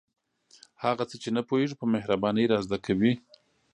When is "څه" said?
1.09-1.15